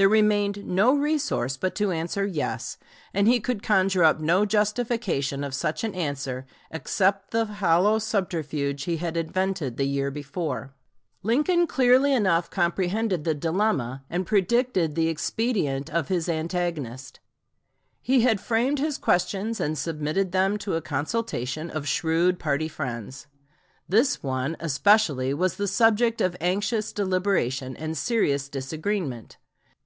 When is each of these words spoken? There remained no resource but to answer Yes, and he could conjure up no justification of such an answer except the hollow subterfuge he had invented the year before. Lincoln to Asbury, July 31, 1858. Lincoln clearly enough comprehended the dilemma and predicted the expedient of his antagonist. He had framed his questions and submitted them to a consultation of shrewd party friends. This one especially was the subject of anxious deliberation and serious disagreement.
There 0.00 0.08
remained 0.08 0.64
no 0.64 0.94
resource 0.94 1.56
but 1.56 1.74
to 1.74 1.90
answer 1.90 2.24
Yes, 2.24 2.78
and 3.12 3.26
he 3.26 3.40
could 3.40 3.64
conjure 3.64 4.04
up 4.04 4.20
no 4.20 4.46
justification 4.46 5.42
of 5.42 5.54
such 5.54 5.82
an 5.82 5.92
answer 5.92 6.46
except 6.70 7.32
the 7.32 7.46
hollow 7.46 7.98
subterfuge 7.98 8.84
he 8.84 8.98
had 8.98 9.16
invented 9.16 9.76
the 9.76 9.86
year 9.88 10.12
before. 10.12 10.72
Lincoln 11.24 11.66
to 11.66 11.72
Asbury, 11.72 11.88
July 11.88 11.94
31, 11.98 12.12
1858. 12.12 12.12
Lincoln 12.12 12.12
clearly 12.12 12.12
enough 12.12 12.50
comprehended 12.50 13.24
the 13.24 13.34
dilemma 13.34 14.04
and 14.08 14.24
predicted 14.24 14.94
the 14.94 15.08
expedient 15.08 15.90
of 15.90 16.06
his 16.06 16.28
antagonist. 16.28 17.18
He 18.00 18.20
had 18.20 18.40
framed 18.40 18.78
his 18.78 18.98
questions 18.98 19.58
and 19.58 19.76
submitted 19.76 20.30
them 20.30 20.58
to 20.58 20.76
a 20.76 20.80
consultation 20.80 21.70
of 21.72 21.88
shrewd 21.88 22.38
party 22.38 22.68
friends. 22.68 23.26
This 23.88 24.22
one 24.22 24.56
especially 24.60 25.34
was 25.34 25.56
the 25.56 25.66
subject 25.66 26.20
of 26.20 26.36
anxious 26.40 26.92
deliberation 26.92 27.76
and 27.76 27.98
serious 27.98 28.48
disagreement. 28.48 29.38